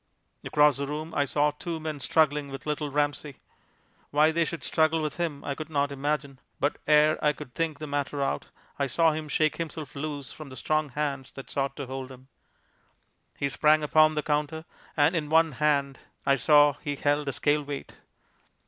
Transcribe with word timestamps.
Across 0.43 0.77
the 0.77 0.87
room 0.87 1.13
I 1.13 1.25
saw 1.25 1.51
two 1.51 1.79
men 1.79 1.99
struggling 1.99 2.47
with 2.49 2.65
Little 2.65 2.89
Ramsey. 2.89 3.37
Why 4.09 4.31
they 4.31 4.45
should 4.45 4.63
struggle 4.63 4.99
with 4.99 5.17
him 5.17 5.43
I 5.43 5.53
could 5.53 5.69
not 5.69 5.91
imagine, 5.91 6.39
but 6.59 6.77
ere 6.87 7.23
I 7.23 7.33
could 7.33 7.53
think 7.53 7.77
the 7.77 7.85
matter 7.85 8.19
out, 8.19 8.47
I 8.79 8.87
saw 8.87 9.11
him 9.11 9.29
shake 9.29 9.57
himself 9.57 9.95
loose 9.95 10.31
from 10.31 10.49
the 10.49 10.57
strong 10.57 10.89
hands 10.89 11.29
that 11.33 11.51
sought 11.51 11.75
to 11.75 11.85
hold 11.85 12.11
him. 12.11 12.29
He 13.37 13.47
sprang 13.47 13.83
upon 13.83 14.15
the 14.15 14.23
counter, 14.23 14.65
and 14.97 15.15
in 15.15 15.29
one 15.29 15.51
hand 15.51 15.99
I 16.25 16.35
saw 16.35 16.73
he 16.81 16.95
held 16.95 17.27
a 17.29 17.33
scale 17.33 17.61
weight. 17.61 17.95